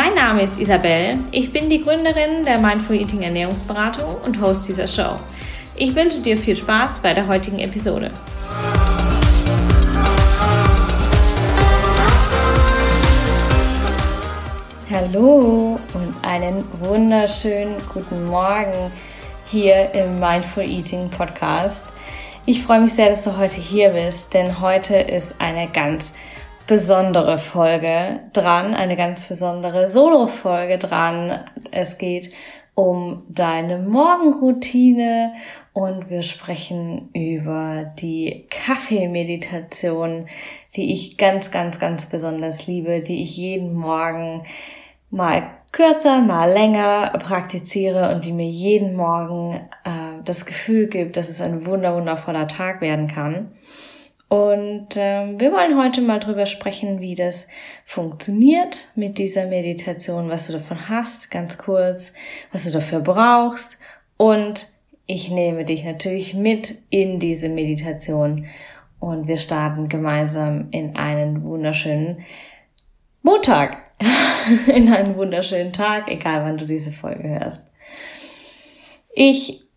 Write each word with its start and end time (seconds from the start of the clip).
Mein 0.00 0.14
Name 0.14 0.42
ist 0.42 0.60
Isabel, 0.60 1.18
ich 1.32 1.52
bin 1.52 1.68
die 1.68 1.82
Gründerin 1.82 2.44
der 2.44 2.58
Mindful 2.58 2.94
Eating 2.94 3.22
Ernährungsberatung 3.22 4.14
und 4.24 4.40
Host 4.40 4.68
dieser 4.68 4.86
Show. 4.86 5.18
Ich 5.74 5.92
wünsche 5.96 6.20
dir 6.20 6.36
viel 6.36 6.54
Spaß 6.54 7.00
bei 7.00 7.12
der 7.12 7.26
heutigen 7.26 7.58
Episode. 7.58 8.12
Hallo 14.88 15.80
und 15.94 16.14
einen 16.22 16.62
wunderschönen 16.78 17.74
guten 17.92 18.26
Morgen 18.26 18.92
hier 19.50 19.92
im 19.94 20.20
Mindful 20.20 20.62
Eating 20.62 21.10
Podcast. 21.10 21.82
Ich 22.46 22.62
freue 22.62 22.82
mich 22.82 22.92
sehr, 22.92 23.10
dass 23.10 23.24
du 23.24 23.36
heute 23.36 23.60
hier 23.60 23.88
bist, 23.88 24.32
denn 24.32 24.60
heute 24.60 24.94
ist 24.94 25.34
eine 25.40 25.66
ganz 25.66 26.12
besondere 26.68 27.38
Folge 27.38 28.20
dran, 28.34 28.74
eine 28.74 28.94
ganz 28.94 29.24
besondere 29.24 29.88
Solo-Folge 29.88 30.76
dran. 30.78 31.40
Es 31.72 31.96
geht 31.96 32.30
um 32.74 33.24
deine 33.30 33.78
Morgenroutine 33.78 35.32
und 35.72 36.10
wir 36.10 36.22
sprechen 36.22 37.08
über 37.14 37.92
die 37.98 38.46
Kaffeemeditation, 38.50 40.26
die 40.76 40.92
ich 40.92 41.16
ganz, 41.16 41.50
ganz, 41.50 41.80
ganz 41.80 42.04
besonders 42.04 42.66
liebe, 42.66 43.00
die 43.00 43.22
ich 43.22 43.36
jeden 43.36 43.72
Morgen 43.72 44.44
mal 45.10 45.50
kürzer, 45.72 46.20
mal 46.20 46.52
länger 46.52 47.18
praktiziere 47.18 48.14
und 48.14 48.26
die 48.26 48.32
mir 48.32 48.48
jeden 48.48 48.94
Morgen 48.94 49.54
äh, 49.84 50.22
das 50.22 50.44
Gefühl 50.44 50.86
gibt, 50.86 51.16
dass 51.16 51.30
es 51.30 51.40
ein 51.40 51.64
wunder 51.64 51.96
wundervoller 51.96 52.46
Tag 52.46 52.82
werden 52.82 53.08
kann. 53.08 53.52
Und 54.28 54.88
ähm, 54.96 55.40
wir 55.40 55.52
wollen 55.52 55.78
heute 55.78 56.02
mal 56.02 56.18
drüber 56.20 56.44
sprechen, 56.44 57.00
wie 57.00 57.14
das 57.14 57.48
funktioniert 57.84 58.90
mit 58.94 59.16
dieser 59.16 59.46
Meditation, 59.46 60.28
was 60.28 60.46
du 60.46 60.52
davon 60.52 60.88
hast, 60.90 61.30
ganz 61.30 61.56
kurz, 61.56 62.12
was 62.52 62.64
du 62.64 62.70
dafür 62.70 63.00
brauchst. 63.00 63.78
Und 64.18 64.70
ich 65.06 65.30
nehme 65.30 65.64
dich 65.64 65.84
natürlich 65.84 66.34
mit 66.34 66.82
in 66.90 67.20
diese 67.20 67.48
Meditation 67.48 68.46
und 69.00 69.28
wir 69.28 69.38
starten 69.38 69.88
gemeinsam 69.88 70.68
in 70.72 70.96
einen 70.96 71.42
wunderschönen 71.42 72.26
Montag. 73.22 73.78
in 74.66 74.92
einen 74.92 75.16
wunderschönen 75.16 75.72
Tag, 75.72 76.08
egal 76.08 76.44
wann 76.44 76.58
du 76.58 76.66
diese 76.66 76.92
Folge 76.92 77.28
hörst. 77.28 77.70
Ich 79.12 79.67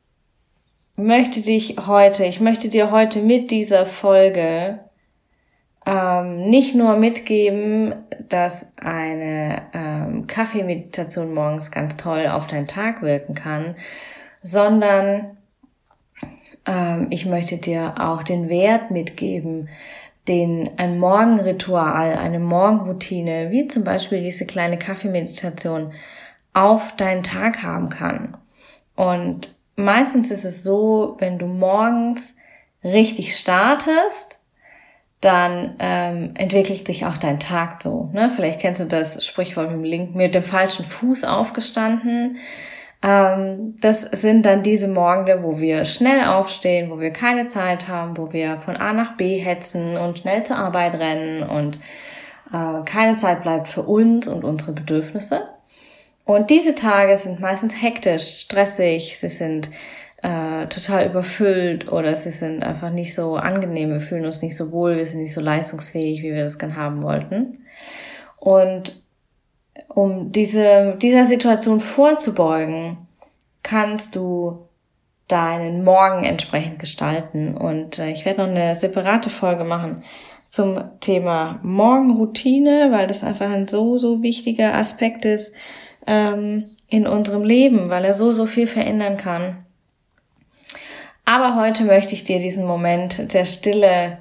möchte 1.01 1.41
dich 1.41 1.75
heute, 1.85 2.25
ich 2.25 2.39
möchte 2.39 2.69
dir 2.69 2.91
heute 2.91 3.21
mit 3.21 3.51
dieser 3.51 3.85
Folge 3.85 4.79
ähm, 5.85 6.49
nicht 6.49 6.75
nur 6.75 6.95
mitgeben, 6.95 7.95
dass 8.29 8.67
eine 8.77 9.63
ähm, 9.73 10.27
Kaffeemeditation 10.27 11.33
morgens 11.33 11.71
ganz 11.71 11.97
toll 11.97 12.27
auf 12.27 12.47
deinen 12.47 12.67
Tag 12.67 13.01
wirken 13.01 13.33
kann, 13.35 13.75
sondern 14.43 15.37
ähm, 16.65 17.07
ich 17.09 17.25
möchte 17.25 17.57
dir 17.57 17.95
auch 17.99 18.23
den 18.23 18.47
Wert 18.47 18.91
mitgeben, 18.91 19.69
den 20.27 20.69
ein 20.77 20.99
Morgenritual, 20.99 22.15
eine 22.15 22.39
Morgenroutine, 22.39 23.49
wie 23.49 23.67
zum 23.67 23.83
Beispiel 23.83 24.21
diese 24.21 24.45
kleine 24.45 24.77
Kaffeemeditation, 24.77 25.93
auf 26.53 26.95
deinen 26.95 27.23
Tag 27.23 27.63
haben 27.63 27.89
kann. 27.89 28.37
Und 28.95 29.60
meistens 29.75 30.31
ist 30.31 30.45
es 30.45 30.63
so, 30.63 31.15
wenn 31.19 31.37
du 31.37 31.47
morgens 31.47 32.35
richtig 32.83 33.37
startest, 33.37 34.39
dann 35.21 35.75
ähm, 35.79 36.31
entwickelt 36.33 36.87
sich 36.87 37.05
auch 37.05 37.17
dein 37.17 37.39
Tag 37.39 37.81
so. 37.83 38.09
Ne? 38.11 38.31
Vielleicht 38.35 38.59
kennst 38.59 38.81
du 38.81 38.85
das 38.85 39.23
Sprichwort 39.23 39.67
mit 39.67 39.77
dem 39.77 39.83
linken, 39.83 40.17
mit 40.17 40.33
dem 40.33 40.43
falschen 40.43 40.83
Fuß 40.83 41.25
aufgestanden. 41.25 42.37
Ähm, 43.03 43.75
das 43.81 44.01
sind 44.01 44.45
dann 44.47 44.63
diese 44.63 44.87
Morgende, 44.87 45.43
wo 45.43 45.59
wir 45.59 45.85
schnell 45.85 46.25
aufstehen, 46.25 46.89
wo 46.89 46.99
wir 46.99 47.11
keine 47.11 47.47
Zeit 47.47 47.87
haben, 47.87 48.17
wo 48.17 48.33
wir 48.33 48.57
von 48.57 48.75
A 48.77 48.93
nach 48.93 49.15
B 49.15 49.37
hetzen 49.37 49.95
und 49.95 50.17
schnell 50.17 50.43
zur 50.43 50.57
Arbeit 50.57 50.95
rennen 50.95 51.43
und 51.43 51.75
äh, 52.51 52.83
keine 52.85 53.15
Zeit 53.17 53.43
bleibt 53.43 53.67
für 53.67 53.83
uns 53.83 54.27
und 54.27 54.43
unsere 54.43 54.73
Bedürfnisse. 54.73 55.47
Und 56.25 56.49
diese 56.49 56.75
Tage 56.75 57.15
sind 57.15 57.39
meistens 57.39 57.81
hektisch, 57.81 58.39
stressig, 58.39 59.17
sie 59.17 59.29
sind 59.29 59.69
äh, 60.21 60.67
total 60.67 61.07
überfüllt 61.07 61.91
oder 61.91 62.15
sie 62.15 62.31
sind 62.31 62.63
einfach 62.63 62.91
nicht 62.91 63.15
so 63.15 63.35
angenehm, 63.35 63.89
wir 63.89 63.99
fühlen 63.99 64.25
uns 64.25 64.41
nicht 64.41 64.55
so 64.55 64.71
wohl, 64.71 64.95
wir 64.95 65.05
sind 65.05 65.21
nicht 65.21 65.33
so 65.33 65.41
leistungsfähig, 65.41 66.21
wie 66.21 66.33
wir 66.33 66.43
das 66.43 66.59
gern 66.59 66.75
haben 66.75 67.01
wollten. 67.01 67.65
Und 68.39 69.01
um 69.87 70.31
diese, 70.31 70.95
dieser 71.01 71.25
Situation 71.25 71.79
vorzubeugen, 71.79 72.97
kannst 73.63 74.15
du 74.15 74.67
deinen 75.27 75.83
Morgen 75.83 76.23
entsprechend 76.23 76.79
gestalten. 76.79 77.55
Und 77.55 77.99
äh, 77.99 78.11
ich 78.11 78.25
werde 78.25 78.41
noch 78.41 78.49
eine 78.49 78.75
separate 78.75 79.29
Folge 79.29 79.63
machen 79.63 80.03
zum 80.49 80.83
Thema 80.99 81.59
Morgenroutine, 81.63 82.89
weil 82.91 83.07
das 83.07 83.23
einfach 83.23 83.49
ein 83.49 83.67
so, 83.67 83.97
so 83.97 84.21
wichtiger 84.21 84.75
Aspekt 84.75 85.23
ist 85.23 85.53
ähm, 86.07 86.65
in 86.87 87.07
unserem 87.07 87.43
Leben, 87.43 87.89
weil 87.89 88.05
er 88.05 88.13
so, 88.13 88.31
so 88.31 88.45
viel 88.45 88.67
verändern 88.67 89.17
kann. 89.17 89.65
Aber 91.25 91.55
heute 91.55 91.83
möchte 91.85 92.13
ich 92.13 92.23
dir 92.23 92.39
diesen 92.39 92.65
Moment 92.65 93.33
der 93.33 93.45
Stille 93.45 94.17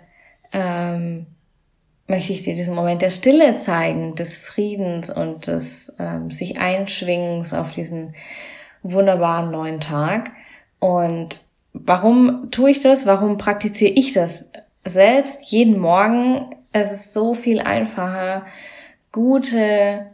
ähm, 0.53 1.27
möchte 2.11 2.33
ich 2.33 2.43
dir 2.43 2.55
diesen 2.55 2.75
Moment 2.75 3.01
der 3.01 3.11
Stille 3.11 3.57
zeigen, 3.57 4.17
des 4.17 4.37
Friedens 4.37 5.09
und 5.09 5.47
des 5.47 5.95
ähm, 5.99 6.31
sich 6.31 6.59
Einschwingens 6.59 7.55
auf 7.55 7.71
diesen 7.71 8.15
wunderbaren 8.83 9.51
neuen 9.51 9.81
Tag. 9.81 10.33
Und 10.81 11.43
warum 11.73 12.51
tue 12.51 12.73
ich 12.73 12.83
das? 12.83 13.07
Warum 13.07 13.39
praktiziere 13.39 13.93
ich 13.93 14.13
das 14.13 14.45
selbst 14.85 15.41
jeden 15.45 15.79
Morgen? 15.79 16.57
Es 16.73 16.93
ist 16.93 17.15
so 17.15 17.35
viel 17.35 17.61
einfacher, 17.61 18.45
gute 19.13 20.07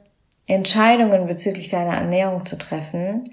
Entscheidungen 0.47 1.27
bezüglich 1.27 1.69
deiner 1.69 1.95
Ernährung 1.95 2.45
zu 2.47 2.57
treffen, 2.57 3.31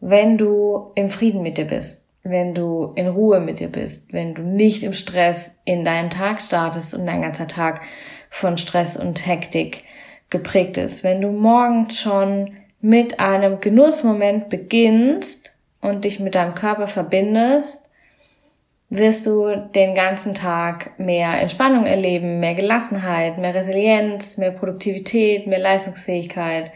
wenn 0.00 0.38
du 0.38 0.92
im 0.94 1.08
Frieden 1.08 1.42
mit 1.42 1.58
dir 1.58 1.66
bist 1.66 2.02
wenn 2.22 2.54
du 2.54 2.92
in 2.96 3.08
Ruhe 3.08 3.40
mit 3.40 3.60
dir 3.60 3.68
bist, 3.68 4.12
wenn 4.12 4.34
du 4.34 4.42
nicht 4.42 4.82
im 4.82 4.92
Stress 4.92 5.52
in 5.64 5.84
deinen 5.84 6.10
Tag 6.10 6.40
startest 6.40 6.94
und 6.94 7.06
dein 7.06 7.22
ganzer 7.22 7.48
Tag 7.48 7.80
von 8.28 8.58
Stress 8.58 8.96
und 8.96 9.26
Hektik 9.26 9.84
geprägt 10.28 10.76
ist, 10.76 11.02
wenn 11.02 11.20
du 11.20 11.30
morgens 11.30 11.98
schon 11.98 12.56
mit 12.80 13.20
einem 13.20 13.60
Genussmoment 13.60 14.48
beginnst 14.48 15.52
und 15.80 16.04
dich 16.04 16.20
mit 16.20 16.34
deinem 16.34 16.54
Körper 16.54 16.86
verbindest, 16.86 17.89
wirst 18.90 19.24
du 19.24 19.54
den 19.72 19.94
ganzen 19.94 20.34
Tag 20.34 20.98
mehr 20.98 21.40
Entspannung 21.40 21.86
erleben, 21.86 22.40
mehr 22.40 22.54
Gelassenheit, 22.54 23.38
mehr 23.38 23.54
Resilienz, 23.54 24.36
mehr 24.36 24.50
Produktivität, 24.50 25.46
mehr 25.46 25.60
Leistungsfähigkeit 25.60 26.72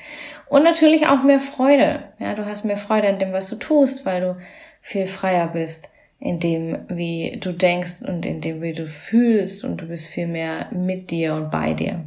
und 0.49 0.63
natürlich 0.63 1.09
auch 1.09 1.25
mehr 1.25 1.41
Freude. 1.41 2.05
Ja, 2.21 2.35
du 2.35 2.47
hast 2.47 2.65
mehr 2.65 2.77
Freude 2.77 3.09
an 3.09 3.19
dem, 3.19 3.33
was 3.33 3.51
du 3.51 3.57
tust, 3.57 4.07
weil 4.07 4.21
du 4.21 4.37
viel 4.81 5.07
freier 5.07 5.49
bist 5.49 5.89
in 6.21 6.39
dem, 6.39 6.87
wie 6.89 7.39
du 7.43 7.53
denkst 7.53 8.03
und 8.07 8.25
in 8.25 8.41
dem, 8.41 8.63
wie 8.63 8.73
du 8.73 8.87
fühlst 8.87 9.65
und 9.65 9.79
du 9.79 9.87
bist 9.87 10.07
viel 10.07 10.29
mehr 10.29 10.69
mit 10.71 11.11
dir 11.11 11.35
und 11.35 11.51
bei 11.51 11.75
dir. 11.75 12.05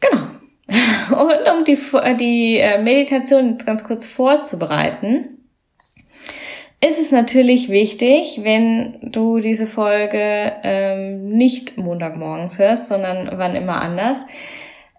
Genau. 0.00 0.26
Und 1.22 1.48
um 1.56 1.64
die, 1.64 1.78
die 2.18 2.58
äh, 2.58 2.82
Meditation 2.82 3.50
jetzt 3.52 3.64
ganz 3.64 3.84
kurz 3.84 4.04
vorzubereiten, 4.04 5.35
ist 6.80 7.00
es 7.00 7.10
natürlich 7.10 7.68
wichtig, 7.68 8.40
wenn 8.42 8.98
du 9.02 9.38
diese 9.38 9.66
Folge 9.66 10.52
ähm, 10.62 11.30
nicht 11.30 11.78
Montagmorgens 11.78 12.58
hörst, 12.58 12.88
sondern 12.88 13.30
wann 13.38 13.56
immer 13.56 13.80
anders, 13.80 14.18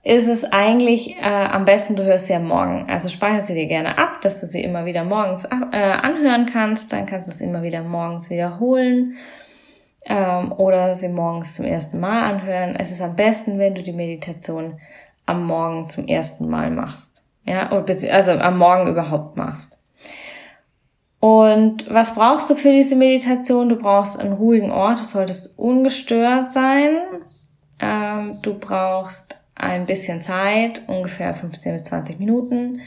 ist 0.03 0.27
es 0.27 0.45
eigentlich 0.45 1.17
äh, 1.17 1.25
am 1.25 1.65
besten, 1.65 1.95
du 1.95 2.03
hörst 2.03 2.27
sie 2.27 2.33
am 2.33 2.47
Morgen. 2.47 2.85
Also 2.89 3.09
speicher 3.09 3.41
sie 3.41 3.53
dir 3.53 3.67
gerne 3.67 3.97
ab, 3.97 4.21
dass 4.21 4.39
du 4.39 4.47
sie 4.47 4.63
immer 4.63 4.85
wieder 4.85 5.03
morgens 5.03 5.45
äh, 5.45 5.77
anhören 5.77 6.45
kannst. 6.45 6.93
Dann 6.93 7.05
kannst 7.05 7.29
du 7.29 7.33
es 7.33 7.41
immer 7.41 7.61
wieder 7.61 7.83
morgens 7.83 8.29
wiederholen 8.29 9.17
ähm, 10.05 10.53
oder 10.53 10.95
sie 10.95 11.09
morgens 11.09 11.55
zum 11.55 11.65
ersten 11.65 11.99
Mal 11.99 12.23
anhören. 12.23 12.75
Es 12.79 12.91
ist 12.91 13.01
am 13.01 13.15
besten, 13.15 13.59
wenn 13.59 13.75
du 13.75 13.83
die 13.83 13.91
Meditation 13.91 14.79
am 15.25 15.45
Morgen 15.45 15.89
zum 15.89 16.07
ersten 16.07 16.47
Mal 16.49 16.71
machst. 16.71 17.25
Ja, 17.43 17.69
also 17.69 18.31
am 18.31 18.57
Morgen 18.57 18.87
überhaupt 18.87 19.35
machst. 19.35 19.76
Und 21.19 21.91
was 21.91 22.13
brauchst 22.13 22.49
du 22.49 22.55
für 22.55 22.71
diese 22.71 22.95
Meditation? 22.95 23.69
Du 23.69 23.75
brauchst 23.77 24.19
einen 24.19 24.33
ruhigen 24.33 24.71
Ort, 24.71 24.99
du 24.99 25.03
solltest 25.03 25.51
ungestört 25.57 26.51
sein. 26.51 26.97
Ähm, 27.79 28.39
du 28.41 28.53
brauchst 28.53 29.35
ein 29.55 29.85
bisschen 29.85 30.21
Zeit, 30.21 30.83
ungefähr 30.87 31.33
15 31.33 31.73
bis 31.73 31.83
20 31.85 32.19
Minuten. 32.19 32.81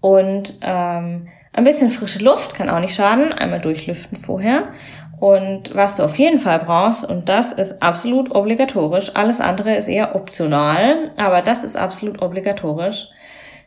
Und 0.00 0.58
ähm, 0.62 1.28
ein 1.52 1.64
bisschen 1.64 1.90
frische 1.90 2.24
Luft 2.24 2.54
kann 2.54 2.70
auch 2.70 2.80
nicht 2.80 2.94
schaden, 2.94 3.32
einmal 3.32 3.60
durchlüften 3.60 4.16
vorher. 4.16 4.68
Und 5.20 5.74
was 5.74 5.96
du 5.96 6.02
auf 6.02 6.18
jeden 6.18 6.38
Fall 6.38 6.60
brauchst, 6.60 7.04
und 7.04 7.28
das 7.28 7.52
ist 7.52 7.82
absolut 7.82 8.34
obligatorisch, 8.34 9.14
alles 9.14 9.40
andere 9.40 9.76
ist 9.76 9.86
eher 9.86 10.14
optional, 10.14 11.10
aber 11.18 11.42
das 11.42 11.62
ist 11.62 11.76
absolut 11.76 12.22
obligatorisch, 12.22 13.10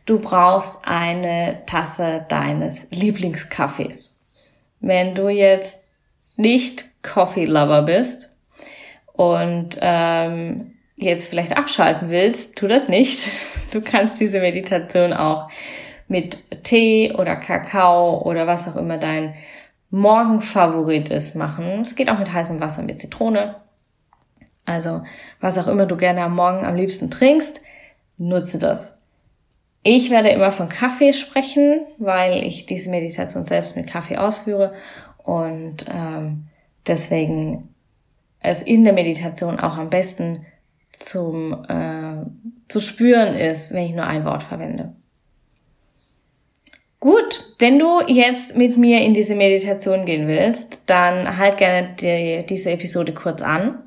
du 0.06 0.18
brauchst 0.18 0.76
eine 0.84 1.62
Tasse 1.66 2.24
deines 2.28 2.86
Lieblingskaffees. 2.90 4.14
Wenn 4.80 5.14
du 5.14 5.28
jetzt 5.28 5.80
nicht 6.36 6.84
Coffee 7.02 7.44
Lover 7.44 7.82
bist 7.82 8.34
und 9.12 9.78
ähm, 9.80 10.74
jetzt 10.96 11.28
vielleicht 11.28 11.56
abschalten 11.56 12.10
willst, 12.10 12.56
tu 12.56 12.68
das 12.68 12.88
nicht. 12.88 13.28
Du 13.72 13.80
kannst 13.80 14.20
diese 14.20 14.38
Meditation 14.38 15.12
auch 15.12 15.50
mit 16.06 16.38
Tee 16.62 17.12
oder 17.12 17.34
Kakao 17.34 18.22
oder 18.22 18.46
was 18.46 18.68
auch 18.68 18.76
immer 18.76 18.98
dein 18.98 19.34
Morgenfavorit 19.90 21.08
ist 21.08 21.34
machen. 21.34 21.80
Es 21.80 21.96
geht 21.96 22.08
auch 22.08 22.20
mit 22.20 22.32
heißem 22.32 22.60
Wasser 22.60 22.82
mit 22.82 23.00
Zitrone. 23.00 23.56
Also 24.64 25.02
was 25.40 25.58
auch 25.58 25.66
immer 25.66 25.86
du 25.86 25.96
gerne 25.96 26.22
am 26.22 26.36
Morgen 26.36 26.64
am 26.64 26.76
liebsten 26.76 27.10
trinkst, 27.10 27.62
nutze 28.16 28.58
das. 28.58 28.96
Ich 29.86 30.10
werde 30.10 30.30
immer 30.30 30.50
von 30.50 30.70
Kaffee 30.70 31.12
sprechen, 31.12 31.82
weil 31.98 32.42
ich 32.42 32.64
diese 32.64 32.88
Meditation 32.88 33.44
selbst 33.44 33.76
mit 33.76 33.86
Kaffee 33.86 34.16
ausführe 34.16 34.72
und 35.22 35.84
ähm, 35.88 36.46
deswegen 36.86 37.68
es 38.40 38.62
in 38.62 38.84
der 38.84 38.94
Meditation 38.94 39.60
auch 39.60 39.76
am 39.76 39.90
besten 39.90 40.46
zum 40.96 41.64
äh, 41.68 42.24
zu 42.68 42.80
spüren 42.80 43.34
ist, 43.34 43.74
wenn 43.74 43.84
ich 43.84 43.92
nur 43.92 44.06
ein 44.06 44.24
Wort 44.24 44.42
verwende. 44.42 44.94
Gut, 46.98 47.54
wenn 47.58 47.78
du 47.78 48.00
jetzt 48.06 48.56
mit 48.56 48.78
mir 48.78 49.02
in 49.02 49.12
diese 49.12 49.34
Meditation 49.34 50.06
gehen 50.06 50.26
willst, 50.26 50.78
dann 50.86 51.36
halt 51.36 51.58
gerne 51.58 51.94
die, 52.00 52.46
diese 52.46 52.70
Episode 52.70 53.12
kurz 53.12 53.42
an 53.42 53.82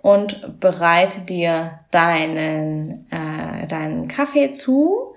und 0.00 0.58
bereite 0.60 1.20
dir 1.20 1.80
deinen, 1.90 3.06
äh, 3.10 3.66
deinen 3.66 4.08
Kaffee 4.08 4.52
zu. 4.52 5.13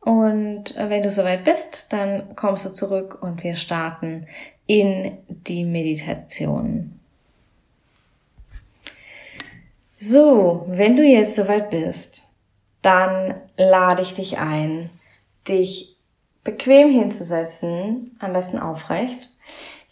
Und 0.00 0.74
wenn 0.76 1.02
du 1.02 1.10
soweit 1.10 1.44
bist, 1.44 1.92
dann 1.92 2.34
kommst 2.34 2.64
du 2.64 2.70
zurück 2.70 3.22
und 3.22 3.44
wir 3.44 3.54
starten 3.54 4.26
in 4.66 5.18
die 5.28 5.64
Meditation. 5.64 6.98
So, 9.98 10.64
wenn 10.68 10.96
du 10.96 11.02
jetzt 11.02 11.36
soweit 11.36 11.68
bist, 11.68 12.22
dann 12.80 13.34
lade 13.58 14.00
ich 14.00 14.14
dich 14.14 14.38
ein, 14.38 14.88
dich 15.46 15.96
bequem 16.42 16.90
hinzusetzen, 16.90 18.10
am 18.18 18.32
besten 18.32 18.58
aufrecht. 18.58 19.28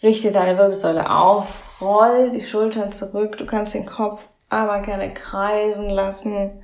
Richte 0.03 0.33
deine 0.33 0.57
Wirbelsäule 0.57 1.11
auf, 1.11 1.81
roll 1.83 2.31
die 2.31 2.41
Schultern 2.41 2.93
zurück. 2.93 3.37
Du 3.37 3.45
kannst 3.45 3.75
den 3.75 3.85
Kopf 3.85 4.27
aber 4.49 4.81
gerne 4.81 5.13
kreisen 5.13 5.91
lassen 5.91 6.63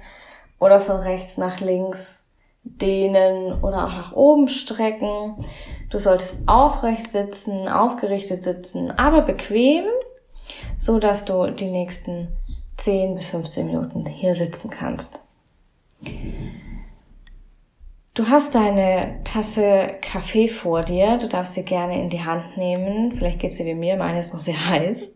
oder 0.58 0.80
von 0.80 0.96
rechts 0.96 1.36
nach 1.36 1.60
links 1.60 2.23
dehnen 2.64 3.62
oder 3.62 3.84
auch 3.84 3.92
nach 3.92 4.12
oben 4.12 4.48
strecken. 4.48 5.36
Du 5.90 5.98
solltest 5.98 6.48
aufrecht 6.48 7.12
sitzen, 7.12 7.68
aufgerichtet 7.68 8.42
sitzen, 8.42 8.90
aber 8.90 9.22
bequem, 9.22 9.84
so 10.78 10.98
dass 10.98 11.24
du 11.24 11.50
die 11.50 11.70
nächsten 11.70 12.28
10 12.78 13.14
bis 13.14 13.28
15 13.28 13.66
Minuten 13.66 14.06
hier 14.06 14.34
sitzen 14.34 14.70
kannst. 14.70 15.20
Du 18.14 18.28
hast 18.28 18.54
deine 18.54 19.22
Tasse 19.24 19.96
Kaffee 20.00 20.46
vor 20.46 20.82
dir. 20.82 21.18
Du 21.18 21.28
darfst 21.28 21.54
sie 21.54 21.64
gerne 21.64 22.00
in 22.00 22.10
die 22.10 22.22
Hand 22.22 22.56
nehmen. 22.56 23.12
Vielleicht 23.12 23.40
geht's 23.40 23.56
dir 23.56 23.66
wie 23.66 23.74
mir, 23.74 23.96
meine 23.96 24.20
ist 24.20 24.32
noch 24.32 24.40
sehr 24.40 24.68
heiß. 24.68 25.12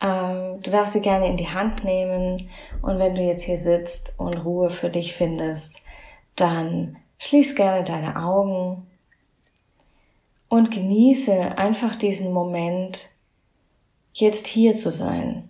Ähm, 0.00 0.60
du 0.60 0.70
darfst 0.70 0.92
sie 0.92 1.00
gerne 1.00 1.28
in 1.28 1.36
die 1.36 1.48
Hand 1.48 1.84
nehmen. 1.84 2.50
Und 2.82 2.98
wenn 2.98 3.14
du 3.14 3.22
jetzt 3.22 3.42
hier 3.42 3.58
sitzt 3.58 4.14
und 4.16 4.44
Ruhe 4.44 4.70
für 4.70 4.90
dich 4.90 5.14
findest, 5.14 5.80
dann 6.40 6.96
schließ 7.18 7.54
gerne 7.54 7.84
deine 7.84 8.16
Augen 8.16 8.86
und 10.48 10.70
genieße 10.70 11.58
einfach 11.58 11.94
diesen 11.94 12.32
Moment, 12.32 13.10
jetzt 14.12 14.46
hier 14.46 14.74
zu 14.74 14.90
sein 14.90 15.48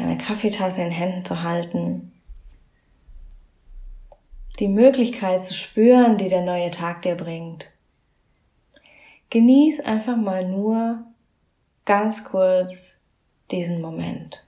deine 0.00 0.16
Kaffeetasse 0.16 0.82
in 0.82 0.90
Händen 0.90 1.24
zu 1.24 1.42
halten, 1.42 2.12
die 4.58 4.68
Möglichkeit 4.68 5.44
zu 5.44 5.54
spüren, 5.54 6.16
die 6.16 6.28
der 6.28 6.42
neue 6.42 6.70
Tag 6.70 7.02
dir 7.02 7.16
bringt. 7.16 7.70
Genieß 9.28 9.80
einfach 9.80 10.16
mal 10.16 10.48
nur 10.48 11.04
ganz 11.84 12.24
kurz 12.24 12.96
diesen 13.50 13.80
Moment. 13.80 14.44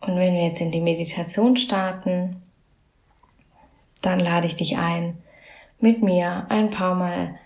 Und 0.00 0.16
wenn 0.16 0.34
wir 0.34 0.44
jetzt 0.44 0.60
in 0.60 0.70
die 0.70 0.80
Meditation 0.80 1.56
starten, 1.56 2.42
dann 4.02 4.18
lade 4.18 4.46
ich 4.46 4.56
dich 4.56 4.78
ein, 4.78 5.18
mit 5.78 6.02
mir 6.02 6.46
ein 6.48 6.70
paar 6.70 6.94
Mal 6.94 7.38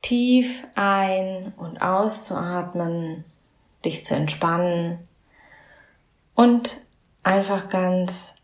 tief 0.00 0.64
ein- 0.74 1.52
und 1.56 1.82
auszuatmen, 1.82 3.24
dich 3.84 4.04
zu 4.04 4.14
entspannen 4.14 5.06
und 6.34 6.84
einfach 7.22 7.68
ganz 7.68 8.34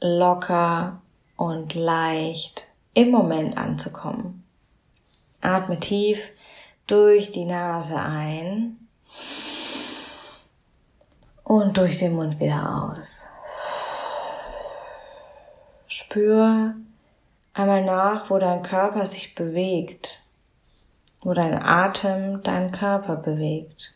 locker 0.00 1.00
und 1.36 1.74
leicht 1.74 2.66
im 2.94 3.10
Moment 3.10 3.56
anzukommen. 3.56 4.44
Atme 5.40 5.78
tief 5.78 6.26
durch 6.86 7.30
die 7.30 7.44
Nase 7.44 8.00
ein 8.00 8.78
und 11.46 11.76
durch 11.76 11.98
den 11.98 12.14
Mund 12.14 12.40
wieder 12.40 12.90
aus. 12.90 13.24
Spür 15.86 16.74
einmal 17.54 17.84
nach, 17.84 18.28
wo 18.30 18.38
dein 18.38 18.62
Körper 18.64 19.06
sich 19.06 19.36
bewegt, 19.36 20.24
wo 21.20 21.34
dein 21.34 21.54
Atem 21.62 22.42
deinen 22.42 22.72
Körper 22.72 23.14
bewegt. 23.14 23.94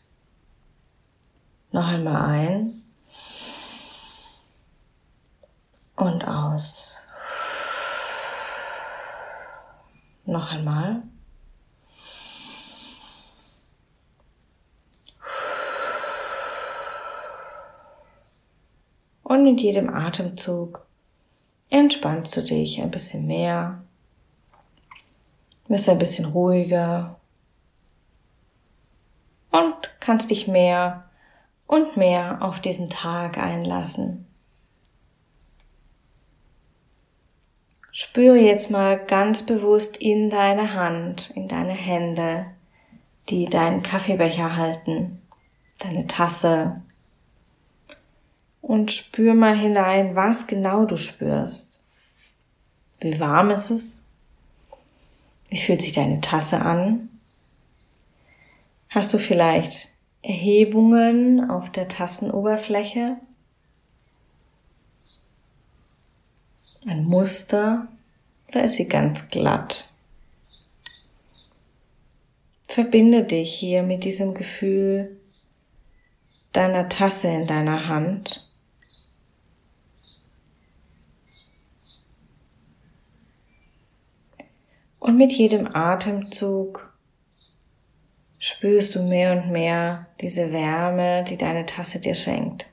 Noch 1.73 1.87
einmal 1.89 2.21
ein 2.21 2.83
und 5.97 6.25
aus. 6.25 6.95
Noch 10.23 10.53
einmal. 10.53 11.03
Und 19.31 19.45
mit 19.45 19.61
jedem 19.61 19.89
Atemzug. 19.89 20.85
Entspannst 21.69 22.35
du 22.35 22.43
dich 22.43 22.81
ein 22.81 22.91
bisschen 22.91 23.27
mehr, 23.27 23.81
wirst 25.69 25.87
ein 25.87 25.99
bisschen 25.99 26.25
ruhiger. 26.25 27.17
Und 29.49 29.73
kannst 30.01 30.31
dich 30.31 30.49
mehr 30.49 31.05
und 31.65 31.95
mehr 31.95 32.41
auf 32.41 32.59
diesen 32.59 32.89
Tag 32.89 33.37
einlassen. 33.37 34.27
Spüre 37.93 38.37
jetzt 38.37 38.69
mal 38.69 38.99
ganz 38.99 39.43
bewusst 39.45 39.95
in 39.95 40.29
deine 40.29 40.73
Hand, 40.73 41.31
in 41.35 41.47
deine 41.47 41.71
Hände, 41.71 42.47
die 43.29 43.45
deinen 43.45 43.81
Kaffeebecher 43.81 44.57
halten, 44.57 45.21
deine 45.77 46.05
Tasse, 46.07 46.81
und 48.61 48.91
spür 48.91 49.33
mal 49.33 49.55
hinein, 49.55 50.15
was 50.15 50.47
genau 50.47 50.85
du 50.85 50.97
spürst. 50.97 51.79
Wie 52.99 53.19
warm 53.19 53.49
ist 53.49 53.69
es? 53.69 54.03
Wie 55.49 55.57
fühlt 55.57 55.81
sich 55.81 55.91
deine 55.91 56.21
Tasse 56.21 56.61
an? 56.61 57.09
Hast 58.89 59.13
du 59.13 59.17
vielleicht 59.17 59.89
Erhebungen 60.21 61.49
auf 61.49 61.71
der 61.71 61.87
Tassenoberfläche? 61.87 63.17
Ein 66.85 67.05
Muster 67.05 67.87
oder 68.47 68.63
ist 68.63 68.75
sie 68.75 68.87
ganz 68.87 69.29
glatt? 69.29 69.91
verbinde 72.71 73.23
dich 73.23 73.53
hier 73.53 73.83
mit 73.83 74.05
diesem 74.05 74.33
Gefühl 74.33 75.17
deiner 76.53 76.87
Tasse 76.87 77.27
in 77.27 77.45
deiner 77.45 77.87
Hand. 77.87 78.49
Und 85.01 85.17
mit 85.17 85.31
jedem 85.31 85.67
Atemzug 85.75 86.93
spürst 88.37 88.93
du 88.93 89.01
mehr 89.01 89.31
und 89.31 89.51
mehr 89.51 90.05
diese 90.21 90.51
Wärme, 90.51 91.23
die 91.23 91.37
deine 91.37 91.65
Tasse 91.65 91.99
dir 91.99 92.13
schenkt. 92.13 92.67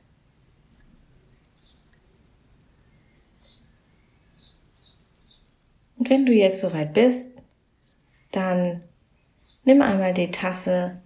Und 5.96 6.10
wenn 6.10 6.26
du 6.26 6.32
jetzt 6.32 6.60
soweit 6.60 6.92
bist, 6.92 7.30
dann 8.30 8.82
nimm 9.64 9.80
einmal 9.80 10.12
die 10.12 10.30
Tasse 10.30 11.00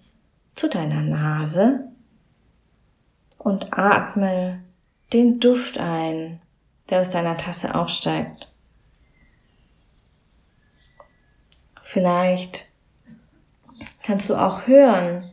zu 0.57 0.69
deiner 0.69 1.02
Nase 1.02 1.88
und 3.38 3.69
atme 3.71 4.64
den 5.12 5.38
Duft 5.38 5.79
ein, 5.79 6.41
der 6.91 7.00
aus 7.00 7.11
deiner 7.11 7.37
Tasse 7.37 7.76
aufsteigt. 7.76 8.52
Vielleicht 11.93 12.69
kannst 14.03 14.31
du 14.31 14.35
auch 14.35 14.67
hören, 14.67 15.31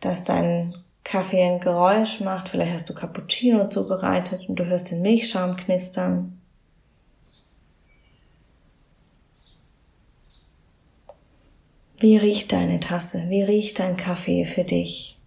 dass 0.00 0.22
dein 0.22 0.74
Kaffee 1.02 1.42
ein 1.42 1.60
Geräusch 1.60 2.20
macht. 2.20 2.50
Vielleicht 2.50 2.74
hast 2.74 2.90
du 2.90 2.94
Cappuccino 2.94 3.66
zubereitet 3.70 4.50
und 4.50 4.56
du 4.56 4.66
hörst 4.66 4.90
den 4.90 5.00
Milchschaum 5.00 5.56
knistern. 5.56 6.38
Wie 12.00 12.18
riecht 12.18 12.52
deine 12.52 12.78
Tasse? 12.78 13.30
Wie 13.30 13.42
riecht 13.42 13.78
dein 13.78 13.96
Kaffee 13.96 14.44
für 14.44 14.64
dich? 14.64 15.18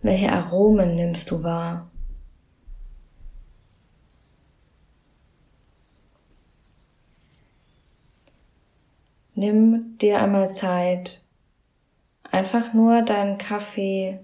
Welche 0.00 0.32
Aromen 0.32 0.96
nimmst 0.96 1.30
du 1.30 1.42
wahr? 1.42 1.90
Nimm 9.40 9.96
dir 9.96 10.20
einmal 10.20 10.50
Zeit, 10.50 11.22
einfach 12.30 12.74
nur 12.74 13.00
deinen 13.00 13.38
Kaffee 13.38 14.20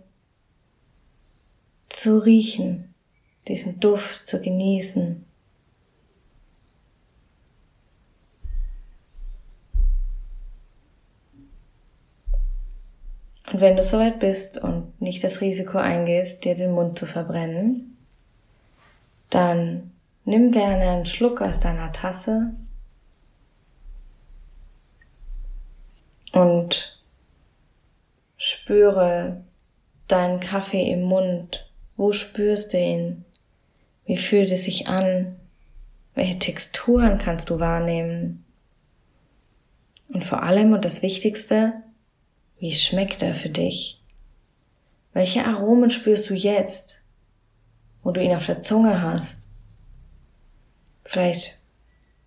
zu 1.89 2.19
riechen, 2.19 2.93
diesen 3.49 3.81
Duft 3.81 4.27
zu 4.27 4.43
genießen. 4.43 5.25
Und 13.51 13.61
wenn 13.63 13.77
du 13.77 13.83
soweit 13.83 14.21
bist 14.21 14.59
und 14.59 15.01
nicht 15.01 15.25
das 15.25 15.41
Risiko 15.41 15.79
eingehst, 15.79 16.45
dir 16.45 16.57
den 16.57 16.73
Mund 16.73 16.99
zu 16.99 17.07
verbrennen, 17.07 17.97
dann 19.31 19.93
nimm 20.27 20.53
gerne 20.53 20.91
einen 20.91 21.07
Schluck 21.07 21.41
aus 21.41 21.59
deiner 21.59 21.91
Tasse 21.93 22.53
und 26.37 27.01
spüre 28.37 29.43
deinen 30.07 30.41
Kaffee 30.41 30.93
im 30.93 31.03
Mund. 31.03 31.67
Wo 31.97 32.13
spürst 32.13 32.75
du 32.75 32.79
ihn? 32.79 33.25
Wie 34.05 34.19
fühlt 34.19 34.53
es 34.53 34.65
sich 34.65 34.87
an? 34.87 35.37
Welche 36.15 36.39
Texturen 36.39 37.17
kannst 37.17 37.49
du 37.49 37.59
wahrnehmen? 37.59 38.45
Und 40.09 40.27
vor 40.27 40.43
allem 40.43 40.75
und 40.75 40.85
das 40.85 41.01
Wichtigste, 41.01 41.73
wie 42.59 42.75
schmeckt 42.75 43.23
er 43.23 43.35
für 43.35 43.49
dich? 43.49 44.03
Welche 45.15 45.47
Aromen 45.47 45.89
spürst 45.89 46.29
du 46.29 46.35
jetzt, 46.35 46.99
wo 48.03 48.11
du 48.11 48.23
ihn 48.23 48.35
auf 48.35 48.45
der 48.45 48.61
Zunge 48.61 49.01
hast? 49.01 49.49
Vielleicht 51.03 51.59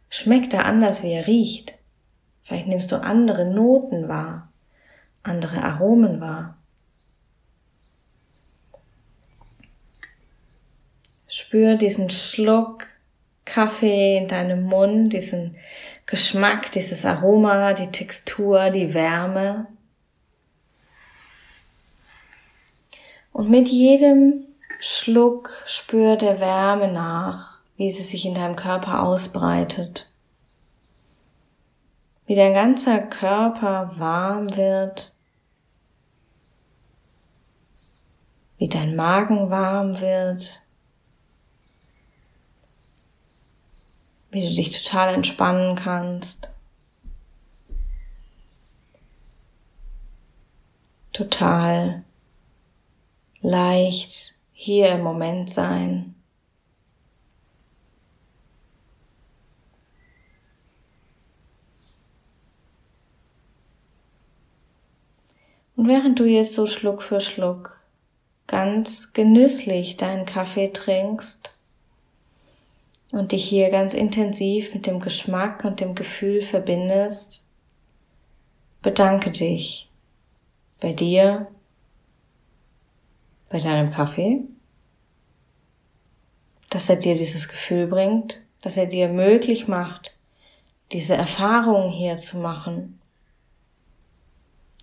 schmeckt 0.09 0.51
er 0.53 0.65
anders, 0.65 1.03
wie 1.03 1.11
er 1.11 1.27
riecht. 1.27 1.78
Vielleicht 2.49 2.65
nimmst 2.65 2.91
du 2.91 2.99
andere 2.99 3.45
Noten 3.45 4.07
wahr, 4.07 4.51
andere 5.21 5.61
Aromen 5.61 6.19
wahr. 6.19 6.57
Spür 11.27 11.75
diesen 11.75 12.09
Schluck 12.09 12.87
Kaffee 13.45 14.17
in 14.17 14.27
deinem 14.27 14.63
Mund, 14.63 15.13
diesen 15.13 15.57
Geschmack, 16.07 16.71
dieses 16.71 17.05
Aroma, 17.05 17.73
die 17.73 17.91
Textur, 17.91 18.71
die 18.71 18.95
Wärme. 18.95 19.67
Und 23.31 23.51
mit 23.51 23.67
jedem 23.67 24.47
Schluck 24.79 25.51
spür 25.67 26.15
der 26.15 26.39
Wärme 26.39 26.91
nach, 26.91 27.61
wie 27.77 27.91
sie 27.91 28.01
sich 28.01 28.25
in 28.25 28.33
deinem 28.33 28.55
Körper 28.55 29.03
ausbreitet. 29.03 30.08
Wie 32.29 32.36
dein 32.36 32.53
ganzer 32.53 33.00
Körper 33.00 33.93
warm 33.98 34.55
wird, 34.55 35.15
wie 38.59 38.69
dein 38.69 38.95
Magen 38.95 39.50
warm 39.50 40.00
wird, 40.00 40.62
wie 44.29 44.48
du 44.48 44.53
dich 44.53 44.69
total 44.69 45.15
entspannen 45.15 45.75
kannst. 45.75 46.50
Total 51.12 52.03
leicht 53.41 54.36
hier 54.51 54.89
im 54.89 55.01
Moment 55.01 55.50
sein. 55.50 56.13
Und 65.79 65.88
während 65.88 66.19
du 66.19 66.25
jetzt 66.25 66.55
so 66.55 66.65
Schluck 66.65 67.01
für 67.01 67.21
Schluck 67.21 67.79
ganz 68.48 69.13
genüsslich 69.13 69.95
deinen 69.95 70.25
Kaffee 70.25 70.74
trinkst 70.74 71.57
und 73.12 73.31
dich 73.31 73.48
hier 73.48 73.69
ganz 73.69 73.93
intensiv 73.93 74.74
mit 74.74 74.88
dem 74.88 75.00
Geschmack 75.00 75.63
und 75.63 75.79
dem 75.79 75.95
Gefühl 75.95 76.41
verbindest, 76.41 77.41
bedanke 78.81 79.31
dich 79.31 79.89
bei 80.81 80.91
dir 80.91 81.48
bei 83.48 83.62
deinem 83.62 83.93
Kaffee, 83.93 84.41
dass 86.71 86.89
er 86.89 86.98
dir 86.98 87.15
dieses 87.15 87.48
Gefühl 87.48 87.88
bringt, 87.88 88.41
dass 88.59 88.75
er 88.75 88.88
dir 88.88 89.07
möglich 89.07 89.69
macht, 89.69 90.13
diese 90.91 91.15
Erfahrung 91.15 91.89
hier 91.89 92.17
zu 92.17 92.38
machen, 92.38 92.98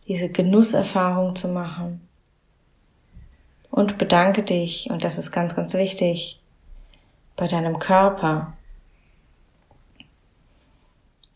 diese 0.08 0.28
Genusserfahrung 0.28 1.34
zu 1.36 1.48
machen. 1.48 2.06
Und 3.70 3.98
bedanke 3.98 4.42
dich, 4.42 4.88
und 4.90 5.04
das 5.04 5.18
ist 5.18 5.32
ganz, 5.32 5.54
ganz 5.54 5.74
wichtig, 5.74 6.40
bei 7.36 7.46
deinem 7.46 7.78
Körper. 7.78 8.54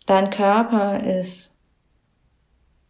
Dein 0.07 0.31
Körper 0.31 1.00
ist 1.05 1.50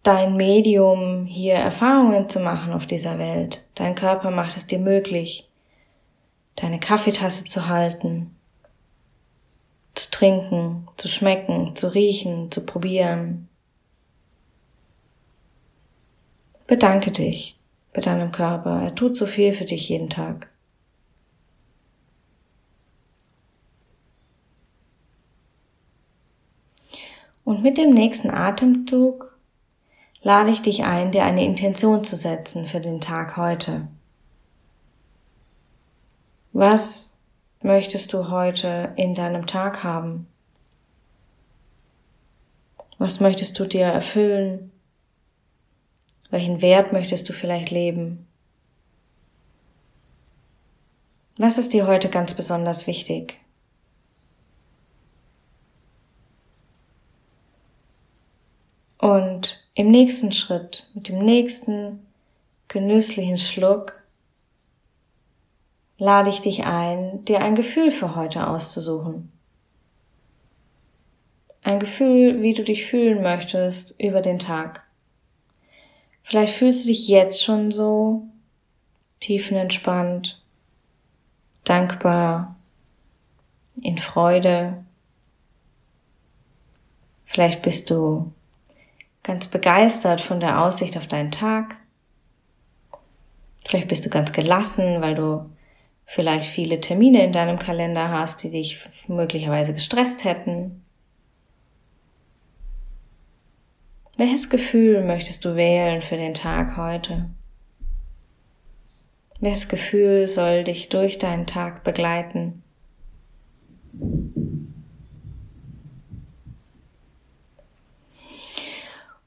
dein 0.02 0.36
Medium, 0.36 1.26
hier 1.26 1.54
Erfahrungen 1.54 2.28
zu 2.30 2.40
machen 2.40 2.72
auf 2.72 2.86
dieser 2.86 3.18
Welt. 3.18 3.62
Dein 3.74 3.94
Körper 3.94 4.30
macht 4.30 4.56
es 4.56 4.66
dir 4.66 4.78
möglich, 4.78 5.48
deine 6.56 6.80
Kaffeetasse 6.80 7.44
zu 7.44 7.68
halten, 7.68 8.34
zu 9.94 10.10
trinken, 10.10 10.88
zu 10.96 11.08
schmecken, 11.08 11.74
zu 11.76 11.92
riechen, 11.92 12.50
zu 12.50 12.64
probieren. 12.64 13.49
Bedanke 16.70 17.10
dich 17.10 17.58
bei 17.92 18.00
deinem 18.00 18.30
Körper. 18.30 18.80
Er 18.80 18.94
tut 18.94 19.16
so 19.16 19.26
viel 19.26 19.52
für 19.52 19.64
dich 19.64 19.88
jeden 19.88 20.08
Tag. 20.08 20.48
Und 27.42 27.64
mit 27.64 27.76
dem 27.76 27.92
nächsten 27.92 28.30
Atemzug 28.30 29.36
lade 30.22 30.50
ich 30.50 30.62
dich 30.62 30.84
ein, 30.84 31.10
dir 31.10 31.24
eine 31.24 31.44
Intention 31.44 32.04
zu 32.04 32.14
setzen 32.14 32.68
für 32.68 32.78
den 32.78 33.00
Tag 33.00 33.36
heute. 33.36 33.88
Was 36.52 37.12
möchtest 37.62 38.12
du 38.12 38.30
heute 38.30 38.92
in 38.94 39.16
deinem 39.16 39.48
Tag 39.48 39.82
haben? 39.82 40.28
Was 42.98 43.18
möchtest 43.18 43.58
du 43.58 43.64
dir 43.64 43.86
erfüllen? 43.86 44.70
Welchen 46.30 46.62
Wert 46.62 46.92
möchtest 46.92 47.28
du 47.28 47.32
vielleicht 47.32 47.70
leben? 47.70 48.26
Was 51.36 51.58
ist 51.58 51.72
dir 51.72 51.86
heute 51.86 52.08
ganz 52.08 52.34
besonders 52.34 52.86
wichtig? 52.86 53.38
Und 58.98 59.66
im 59.74 59.90
nächsten 59.90 60.30
Schritt, 60.30 60.90
mit 60.94 61.08
dem 61.08 61.24
nächsten 61.24 62.06
genüsslichen 62.68 63.38
Schluck, 63.38 63.94
lade 65.96 66.28
ich 66.28 66.42
dich 66.42 66.64
ein, 66.64 67.24
dir 67.24 67.40
ein 67.40 67.54
Gefühl 67.54 67.90
für 67.90 68.14
heute 68.14 68.46
auszusuchen. 68.46 69.32
Ein 71.62 71.80
Gefühl, 71.80 72.42
wie 72.42 72.52
du 72.52 72.62
dich 72.62 72.86
fühlen 72.86 73.22
möchtest 73.22 73.98
über 73.98 74.20
den 74.20 74.38
Tag. 74.38 74.89
Vielleicht 76.22 76.54
fühlst 76.54 76.84
du 76.84 76.88
dich 76.88 77.08
jetzt 77.08 77.42
schon 77.42 77.70
so 77.70 78.28
tiefenentspannt, 79.20 80.42
dankbar, 81.64 82.56
in 83.82 83.98
Freude. 83.98 84.84
Vielleicht 87.26 87.62
bist 87.62 87.90
du 87.90 88.32
ganz 89.22 89.46
begeistert 89.46 90.20
von 90.20 90.40
der 90.40 90.62
Aussicht 90.62 90.96
auf 90.96 91.06
deinen 91.06 91.30
Tag. 91.30 91.76
Vielleicht 93.66 93.88
bist 93.88 94.04
du 94.04 94.10
ganz 94.10 94.32
gelassen, 94.32 95.00
weil 95.00 95.14
du 95.14 95.48
vielleicht 96.06 96.48
viele 96.48 96.80
Termine 96.80 97.24
in 97.24 97.32
deinem 97.32 97.58
Kalender 97.58 98.10
hast, 98.10 98.42
die 98.42 98.50
dich 98.50 98.84
möglicherweise 99.06 99.72
gestresst 99.72 100.24
hätten. 100.24 100.84
Welches 104.20 104.50
Gefühl 104.50 105.02
möchtest 105.02 105.46
du 105.46 105.56
wählen 105.56 106.02
für 106.02 106.18
den 106.18 106.34
Tag 106.34 106.76
heute? 106.76 107.30
Welches 109.40 109.66
Gefühl 109.66 110.28
soll 110.28 110.62
dich 110.62 110.90
durch 110.90 111.16
deinen 111.16 111.46
Tag 111.46 111.84
begleiten? 111.84 112.62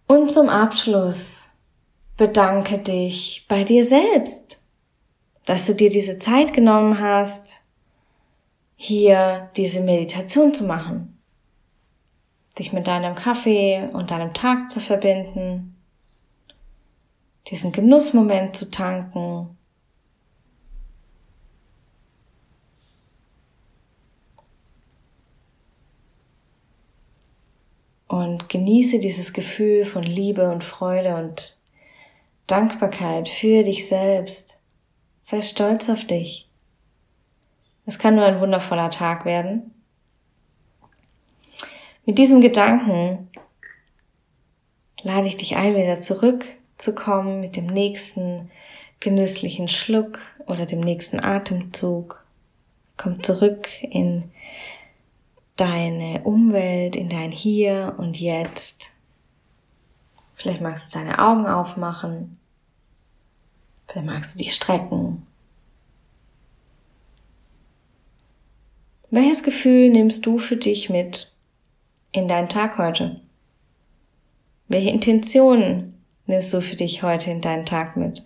Und 0.06 0.32
zum 0.32 0.48
Abschluss 0.48 1.50
bedanke 2.16 2.78
dich 2.78 3.48
bei 3.50 3.64
dir 3.64 3.86
selbst, 3.86 4.62
dass 5.46 5.66
du 5.66 5.74
dir 5.74 5.90
diese 5.90 6.20
Zeit 6.20 6.54
genommen 6.54 7.00
hast, 7.00 7.64
hier 8.76 9.50
diese 9.56 9.82
Meditation 9.82 10.54
zu 10.54 10.66
machen, 10.66 11.13
dich 12.60 12.74
mit 12.74 12.88
deinem 12.88 13.16
Kaffee 13.16 13.90
und 13.94 14.12
deinem 14.12 14.34
Tag 14.34 14.72
zu 14.72 14.80
verbinden, 14.80 15.76
diesen 17.50 17.72
Genussmoment 17.72 18.56
zu 18.56 18.70
tanken 18.70 19.58
und 28.08 28.48
genieße 28.48 29.00
dieses 29.00 29.34
Gefühl 29.34 29.86
von 29.86 30.04
Liebe 30.04 30.52
und 30.52 30.64
Freude 30.64 31.16
und 31.16 31.58
Dankbarkeit 32.46 33.28
für 33.28 33.64
dich 33.64 33.88
selbst. 33.88 34.60
Sei 35.24 35.42
stolz 35.42 35.90
auf 35.90 36.06
dich. 36.06 36.48
Es 37.86 37.98
kann 37.98 38.16
nur 38.16 38.26
ein 38.26 38.40
wundervoller 38.40 38.92
Tag 38.92 39.26
werden. 39.26 39.72
Mit 42.06 42.18
diesem 42.18 42.42
Gedanken 42.42 43.30
lade 45.04 45.28
ich 45.28 45.38
dich 45.38 45.56
ein, 45.56 45.76
wieder 45.76 46.02
zurückzukommen 46.02 47.40
mit 47.40 47.56
dem 47.56 47.68
nächsten 47.68 48.52
genüsslichen 49.00 49.70
Schluck 49.70 50.20
oder 50.46 50.66
dem 50.66 50.82
nächsten 50.82 51.22
Atemzug. 51.22 52.22
Komm 52.98 53.24
zurück 53.24 53.70
in 53.82 54.32
deine 55.56 56.24
Umwelt, 56.24 56.98
in 56.98 57.08
dein 57.08 57.32
Hier 57.32 57.96
und 57.98 58.20
Jetzt. 58.20 58.92
Vielleicht 60.36 60.62
magst 60.62 60.94
du 60.94 61.00
deine 61.00 61.20
Augen 61.20 61.46
aufmachen. 61.46 62.38
Vielleicht 63.88 64.08
magst 64.08 64.36
du 64.36 64.40
dich 64.40 64.54
strecken. 64.54 65.26
Welches 69.10 69.44
Gefühl 69.44 69.90
nimmst 69.90 70.26
du 70.26 70.38
für 70.38 70.58
dich 70.58 70.90
mit 70.90 71.33
in 72.14 72.28
deinen 72.28 72.48
Tag 72.48 72.78
heute? 72.78 73.20
Welche 74.70 74.90
Intentionen 74.90 76.02
nimmst 76.26 76.54
du 76.54 76.62
für 76.62 76.78
dich 76.78 77.04
heute 77.04 77.32
in 77.32 77.42
deinen 77.42 77.66
Tag 77.66 77.98
mit? 77.98 78.24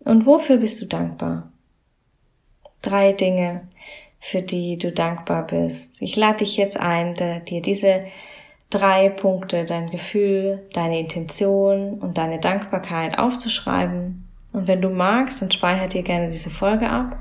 Und 0.00 0.24
wofür 0.24 0.56
bist 0.56 0.80
du 0.80 0.86
dankbar? 0.86 1.52
Drei 2.80 3.12
Dinge, 3.12 3.68
für 4.18 4.40
die 4.40 4.78
du 4.78 4.92
dankbar 4.92 5.46
bist. 5.46 6.00
Ich 6.00 6.16
lade 6.16 6.38
dich 6.38 6.56
jetzt 6.56 6.78
ein, 6.78 7.14
dir 7.44 7.60
diese 7.60 8.04
drei 8.70 9.10
Punkte, 9.10 9.64
dein 9.64 9.90
Gefühl, 9.90 10.66
deine 10.72 11.00
Intention 11.00 11.98
und 11.98 12.16
deine 12.16 12.38
Dankbarkeit 12.38 13.18
aufzuschreiben. 13.18 14.28
Und 14.52 14.66
wenn 14.68 14.80
du 14.80 14.90
magst, 14.90 15.42
dann 15.42 15.50
speichere 15.50 15.88
dir 15.88 16.02
gerne 16.02 16.30
diese 16.30 16.50
Folge 16.50 16.88
ab 16.88 17.18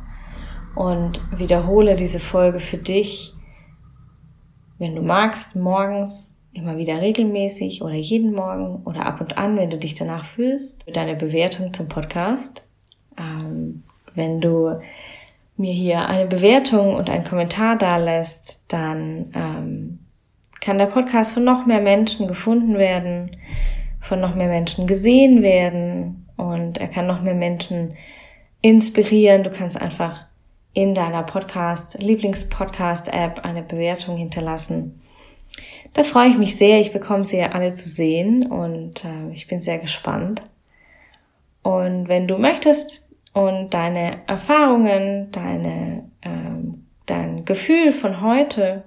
und 0.76 1.22
wiederhole 1.36 1.96
diese 1.96 2.20
Folge 2.20 2.60
für 2.60 2.78
dich, 2.78 3.34
wenn 4.80 4.96
du 4.96 5.02
magst, 5.02 5.56
morgens 5.56 6.30
immer 6.54 6.78
wieder 6.78 7.02
regelmäßig 7.02 7.82
oder 7.84 7.94
jeden 7.94 8.34
Morgen 8.34 8.82
oder 8.86 9.06
ab 9.06 9.22
und 9.22 9.38
an, 9.38 9.58
wenn 9.58 9.70
du 9.70 9.78
dich 9.78 9.94
danach 9.94 10.26
fühlst, 10.26 10.86
deine 10.92 11.16
Bewertung 11.16 11.74
zum 11.74 11.88
Podcast. 11.88 12.64
Ähm, 13.18 13.84
wenn 14.16 14.42
du 14.42 14.80
mir 15.58 15.74
hier 15.74 16.08
eine 16.08 16.26
Bewertung 16.26 16.96
und 16.96 17.10
einen 17.10 17.26
Kommentar 17.26 17.78
da 17.78 17.98
lässt, 17.98 18.64
dann 18.70 19.32
ähm, 19.36 20.00
kann 20.62 20.78
der 20.78 20.88
Podcast 20.88 21.34
von 21.34 21.44
noch 21.44 21.66
mehr 21.66 21.82
Menschen 21.82 22.28
gefunden 22.28 22.78
werden, 22.78 23.36
von 24.00 24.20
noch 24.20 24.36
mehr 24.36 24.48
Menschen 24.48 24.88
gesehen 24.88 25.42
werden 25.44 26.26
und 26.38 26.78
er 26.78 26.88
kann 26.88 27.06
noch 27.06 27.22
mehr 27.22 27.36
Menschen 27.36 27.96
inspirieren. 28.62 29.44
Du 29.44 29.52
kannst 29.52 29.80
einfach 29.80 30.29
in 30.74 30.94
deiner 30.94 31.24
Podcast, 31.24 31.98
Lieblingspodcast-App 32.00 33.44
eine 33.44 33.64
Bewertung 33.64 34.18
hinterlassen. 34.18 35.02
Da 35.94 36.04
freue 36.04 36.30
ich 36.30 36.38
mich 36.38 36.56
sehr. 36.56 36.80
Ich 36.80 36.94
bekomme 36.94 37.26
sie 37.26 37.38
ja 37.38 37.52
alle 37.52 37.74
zu 37.76 37.90
sehen 37.90 38.46
und 38.46 39.04
äh, 39.04 39.32
ich 39.34 39.48
bin 39.48 39.62
sehr 39.62 39.80
gespannt. 39.80 40.42
Und 41.64 42.08
wenn 42.08 42.28
du 42.28 42.38
möchtest, 42.38 43.10
und 43.34 43.74
deine 43.74 44.28
Erfahrungen, 44.28 45.32
deine, 45.32 46.10
ähm, 46.24 46.86
dein 47.06 47.46
Gefühl 47.46 47.92
von 47.92 48.22
heute 48.22 48.84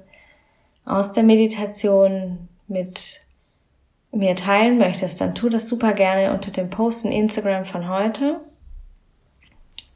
aus 0.85 1.13
der 1.13 1.23
Meditation 1.23 2.49
mit 2.69 3.25
mir 4.11 4.35
teilen 4.37 4.79
möchtest, 4.79 5.21
dann 5.21 5.35
tu 5.35 5.49
das 5.49 5.69
super 5.69 5.93
gerne 5.93 6.35
unter 6.35 6.51
dem 6.51 6.71
Post 6.71 7.05
in 7.05 7.13
Instagram 7.13 7.65
von 7.65 7.89
heute. 7.89 8.41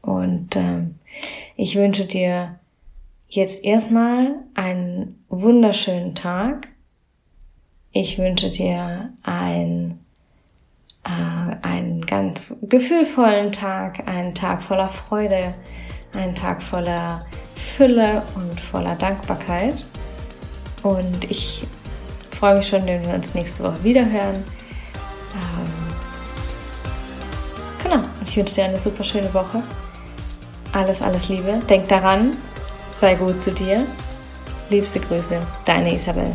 Und 0.00 0.56
ähm, 0.56 0.94
ich 1.56 1.76
wünsche 1.76 2.04
dir 2.04 2.58
jetzt 3.28 3.64
erstmal 3.64 4.36
einen 4.54 5.24
wunderschönen 5.28 6.14
Tag. 6.14 6.68
Ich 7.92 8.18
wünsche 8.18 8.50
dir 8.50 9.12
ein 9.22 9.98
äh, 11.04 11.56
einen 11.62 12.04
ganz 12.04 12.54
gefühlvollen 12.62 13.52
Tag, 13.52 14.06
einen 14.06 14.34
Tag 14.34 14.62
voller 14.62 14.88
Freude, 14.88 15.54
einen 16.14 16.34
Tag 16.34 16.62
voller 16.62 17.20
Fülle 17.54 18.22
und 18.34 18.60
voller 18.60 18.96
Dankbarkeit. 18.96 19.84
Und 20.82 21.30
ich 21.30 21.64
freue 22.32 22.56
mich 22.56 22.68
schon, 22.68 22.84
wenn 22.86 23.02
wir 23.06 23.14
uns 23.14 23.34
nächste 23.34 23.64
Woche 23.64 23.82
wiederhören. 23.82 24.44
Ähm, 25.34 25.94
genau, 27.82 28.02
ich 28.24 28.36
wünsche 28.36 28.54
dir 28.56 28.64
eine 28.64 28.78
super 28.78 29.04
schöne 29.04 29.32
Woche. 29.32 29.62
Alles, 30.76 31.00
alles 31.00 31.30
Liebe. 31.30 31.58
Denk 31.70 31.88
daran, 31.88 32.36
sei 32.92 33.14
gut 33.14 33.40
zu 33.40 33.50
dir. 33.50 33.86
Liebste 34.68 35.00
Grüße, 35.00 35.40
deine 35.64 35.94
Isabel. 35.94 36.34